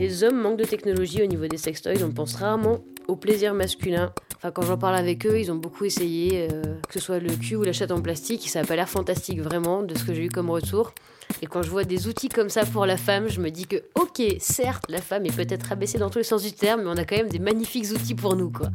Les 0.00 0.24
hommes 0.24 0.40
manquent 0.40 0.56
de 0.56 0.64
technologie 0.64 1.22
au 1.22 1.26
niveau 1.26 1.46
des 1.46 1.58
sextoys, 1.58 2.02
on 2.02 2.10
pense 2.10 2.34
rarement 2.36 2.78
au 3.06 3.16
plaisir 3.16 3.52
masculin. 3.52 4.14
Enfin, 4.36 4.50
quand 4.50 4.62
j'en 4.62 4.78
parle 4.78 4.94
avec 4.96 5.26
eux, 5.26 5.38
ils 5.38 5.52
ont 5.52 5.56
beaucoup 5.56 5.84
essayé, 5.84 6.48
euh, 6.50 6.80
que 6.88 6.94
ce 6.94 7.00
soit 7.00 7.18
le 7.18 7.28
cul 7.36 7.56
ou 7.56 7.64
la 7.64 7.74
chatte 7.74 7.90
en 7.90 8.00
plastique, 8.00 8.48
ça 8.48 8.62
n'a 8.62 8.66
pas 8.66 8.76
l'air 8.76 8.88
fantastique 8.88 9.42
vraiment 9.42 9.82
de 9.82 9.94
ce 9.94 10.04
que 10.04 10.14
j'ai 10.14 10.24
eu 10.24 10.28
comme 10.30 10.48
retour. 10.48 10.94
Et 11.42 11.46
quand 11.46 11.60
je 11.62 11.68
vois 11.68 11.84
des 11.84 12.08
outils 12.08 12.30
comme 12.30 12.48
ça 12.48 12.64
pour 12.64 12.86
la 12.86 12.96
femme, 12.96 13.28
je 13.28 13.42
me 13.42 13.50
dis 13.50 13.66
que, 13.66 13.76
ok, 13.94 14.22
certes, 14.38 14.84
la 14.88 15.02
femme 15.02 15.26
est 15.26 15.36
peut-être 15.36 15.64
rabaissée 15.64 15.98
dans 15.98 16.08
tous 16.08 16.16
les 16.16 16.24
sens 16.24 16.42
du 16.44 16.52
terme, 16.52 16.84
mais 16.84 16.88
on 16.88 16.96
a 16.96 17.04
quand 17.04 17.18
même 17.18 17.28
des 17.28 17.38
magnifiques 17.38 17.92
outils 17.92 18.14
pour 18.14 18.36
nous, 18.36 18.50
quoi. 18.50 18.70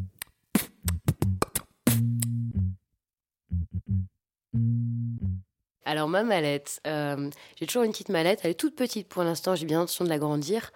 Alors 5.86 6.08
ma 6.08 6.24
mallette, 6.24 6.82
euh, 6.86 7.32
j'ai 7.56 7.66
toujours 7.66 7.84
une 7.84 7.92
petite 7.92 8.10
mallette, 8.10 8.42
elle 8.44 8.52
est 8.52 8.60
toute 8.60 8.76
petite 8.76 9.08
pour 9.08 9.24
l'instant, 9.24 9.56
j'ai 9.56 9.66
bien 9.66 9.80
l'intention 9.80 10.04
de 10.04 10.10
l'agrandir 10.10 10.72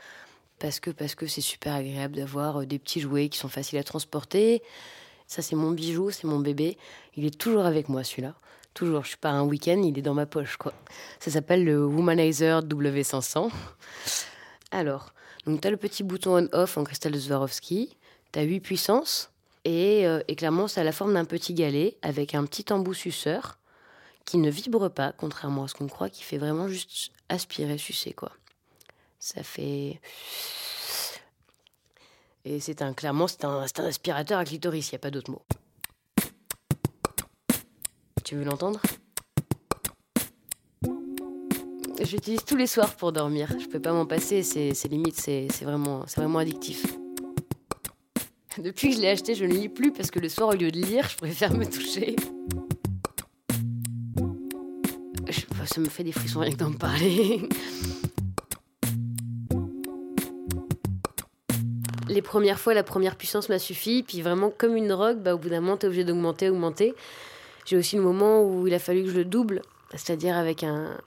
parce 0.59 0.79
que 0.79 0.91
parce 0.91 1.15
que 1.15 1.25
c'est 1.25 1.41
super 1.41 1.73
agréable 1.73 2.15
d'avoir 2.15 2.61
euh, 2.61 2.65
des 2.65 2.79
petits 2.79 2.99
jouets 2.99 3.29
qui 3.29 3.37
sont 3.37 3.49
faciles 3.49 3.79
à 3.79 3.83
transporter. 3.83 4.61
Ça 5.27 5.41
c'est 5.41 5.55
mon 5.55 5.71
bijou, 5.71 6.11
c'est 6.11 6.25
mon 6.25 6.39
bébé. 6.39 6.77
Il 7.15 7.25
est 7.25 7.37
toujours 7.37 7.65
avec 7.65 7.89
moi 7.89 8.03
celui-là. 8.03 8.35
Toujours, 8.73 9.03
je 9.03 9.09
suis 9.09 9.17
pas 9.17 9.31
un 9.31 9.43
week-end, 9.43 9.81
il 9.83 9.97
est 9.97 10.01
dans 10.01 10.13
ma 10.13 10.25
poche 10.25 10.57
quoi. 10.57 10.73
Ça 11.19 11.31
s'appelle 11.31 11.63
le 11.63 11.85
Womanizer 11.85 12.61
W500. 12.61 13.51
Alors, 14.71 15.13
donc 15.45 15.61
tu 15.61 15.67
as 15.67 15.71
le 15.71 15.77
petit 15.77 16.03
bouton 16.03 16.37
on-off 16.37 16.77
en 16.77 16.83
cristal 16.83 17.11
de 17.11 17.19
Swarovski, 17.19 17.95
tu 18.31 18.39
as 18.39 18.43
8 18.43 18.59
puissances 18.59 19.31
et, 19.65 20.05
euh, 20.05 20.21
et 20.27 20.35
clairement 20.35 20.67
ça 20.67 20.81
a 20.81 20.83
la 20.83 20.91
forme 20.91 21.13
d'un 21.13 21.25
petit 21.25 21.53
galet 21.53 21.97
avec 22.01 22.35
un 22.35 22.45
petit 22.45 22.71
embout 22.71 22.93
suceur 22.93 23.57
qui 24.25 24.37
ne 24.37 24.51
vibre 24.51 24.89
pas, 24.89 25.11
contrairement 25.11 25.63
à 25.63 25.67
ce 25.67 25.73
qu'on 25.73 25.87
croit, 25.87 26.09
qui 26.09 26.23
fait 26.23 26.37
vraiment 26.37 26.67
juste 26.67 27.11
aspirer, 27.29 27.79
sucer 27.79 28.13
quoi. 28.13 28.31
Ça 29.19 29.43
fait. 29.43 29.99
Et 32.45 32.59
c'est 32.61 32.81
un, 32.81 32.93
clairement, 32.93 33.27
c'est 33.27 33.43
un, 33.43 33.65
un, 33.77 33.85
aspirateur 33.85 34.39
à 34.39 34.45
clitoris, 34.45 34.89
il 34.89 34.93
n'y 34.93 34.95
a 34.95 34.99
pas 34.99 35.11
d'autre 35.11 35.29
mot. 35.29 35.41
Tu 38.23 38.35
veux 38.35 38.45
l'entendre? 38.45 38.79
J'utilise 42.01 42.45
tous 42.45 42.55
les 42.55 42.65
soirs 42.65 42.95
pour 42.95 43.11
dormir. 43.11 43.53
Je 43.59 43.67
peux 43.67 43.81
pas 43.81 43.91
m'en 43.91 44.05
passer, 44.05 44.41
c'est, 44.41 44.87
limite, 44.87 45.15
c'est, 45.15 45.47
vraiment, 45.61 46.05
vraiment 46.15 46.39
addictif. 46.39 46.85
Depuis 48.57 48.89
que 48.89 48.95
je 48.95 49.01
l'ai 49.01 49.09
acheté, 49.09 49.35
je 49.35 49.45
ne 49.45 49.53
lis 49.53 49.69
plus 49.69 49.91
parce 49.91 50.09
que 50.09 50.19
le 50.19 50.29
soir, 50.29 50.49
au 50.49 50.53
lieu 50.53 50.71
de 50.71 50.79
lire, 50.79 51.07
je 51.09 51.17
préfère 51.17 51.53
me 51.53 51.65
toucher. 51.65 52.15
ça 55.65 55.81
me 55.81 55.89
fait 55.89 56.03
des 56.03 56.11
frissons 56.11 56.39
rien 56.39 56.51
que 56.51 56.57
d'en 56.57 56.73
parler. 56.73 57.47
Les 62.09 62.21
premières 62.21 62.59
fois, 62.59 62.73
la 62.73 62.83
première 62.83 63.15
puissance 63.15 63.49
m'a 63.49 63.59
suffi. 63.59 64.03
Puis 64.03 64.21
vraiment, 64.21 64.51
comme 64.55 64.75
une 64.75 64.87
drogue, 64.87 65.19
bah, 65.19 65.35
au 65.35 65.37
bout 65.37 65.49
d'un 65.49 65.61
moment, 65.61 65.77
t'es 65.77 65.87
obligé 65.87 66.03
d'augmenter, 66.03 66.49
augmenter. 66.49 66.93
J'ai 67.65 67.77
aussi 67.77 67.95
le 67.95 68.01
moment 68.01 68.43
où 68.43 68.67
il 68.67 68.73
a 68.73 68.79
fallu 68.79 69.03
que 69.03 69.09
je 69.09 69.15
le 69.15 69.25
double, 69.25 69.61
c'est-à-dire 69.91 70.35
avec 70.35 70.63
un, 70.63 70.97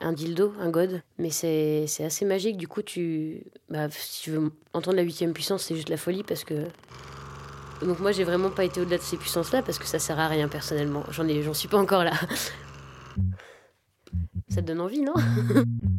un 0.00 0.12
dildo, 0.12 0.52
un 0.60 0.68
god. 0.68 1.02
Mais 1.18 1.30
c'est 1.30 1.86
assez 2.00 2.24
magique. 2.24 2.56
Du 2.56 2.68
coup, 2.68 2.82
tu, 2.82 3.42
bah, 3.70 3.88
si 3.90 4.22
tu 4.22 4.30
veux 4.32 4.52
entendre 4.72 4.96
la 4.96 5.02
huitième 5.02 5.32
puissance, 5.32 5.62
c'est 5.62 5.76
juste 5.76 5.88
la 5.88 5.96
folie 5.96 6.24
parce 6.24 6.44
que. 6.44 6.64
Donc 7.80 8.00
moi, 8.00 8.10
j'ai 8.10 8.24
vraiment 8.24 8.50
pas 8.50 8.64
été 8.64 8.80
au-delà 8.80 8.98
de 8.98 9.02
ces 9.02 9.16
puissances-là 9.16 9.62
parce 9.62 9.78
que 9.78 9.86
ça 9.86 10.00
sert 10.00 10.18
à 10.18 10.26
rien 10.26 10.48
personnellement. 10.48 11.04
J'en 11.10 11.28
ai, 11.28 11.42
j'en 11.44 11.54
suis 11.54 11.68
pas 11.68 11.78
encore 11.78 12.02
là. 12.02 12.12
ça 14.48 14.56
te 14.56 14.66
donne 14.66 14.80
envie, 14.80 15.02
non? 15.02 15.14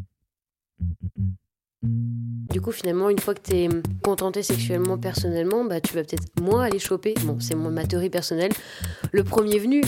finalement, 2.72 3.10
une 3.10 3.20
fois 3.20 3.34
que 3.34 3.42
tu 3.42 3.56
es 3.56 3.70
contenté 4.04 4.44
sexuellement, 4.44 4.98
personnellement, 4.98 5.64
bah, 5.66 5.82
tu 5.82 5.94
vas 5.94 6.04
peut-être 6.04 6.42
moins 6.42 6.64
aller 6.64 6.80
choper. 6.80 7.14
Bon, 7.24 7.40
c'est 7.40 7.56
ma 7.56 7.86
théorie 7.86 8.10
personnelle. 8.10 8.52
Le 9.12 9.24
premier 9.24 9.60
venu. 9.60 9.84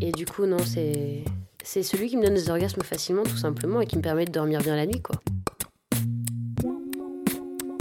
Et 0.00 0.12
du 0.12 0.26
coup, 0.26 0.46
non, 0.46 0.58
c'est. 0.64 1.24
C'est 1.64 1.82
celui 1.82 2.08
qui 2.08 2.16
me 2.16 2.22
donne 2.22 2.34
des 2.34 2.48
orgasmes 2.48 2.82
facilement, 2.82 3.24
tout 3.24 3.36
simplement, 3.36 3.82
et 3.82 3.86
qui 3.86 3.98
me 3.98 4.02
permet 4.02 4.24
de 4.24 4.32
dormir 4.32 4.62
bien 4.62 4.74
la 4.74 4.86
nuit, 4.86 5.02
quoi. 5.02 5.16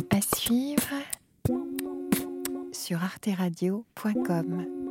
À 0.10 0.20
suivre 0.36 0.82
sur 2.74 3.02
arteradio.com. 3.02 4.87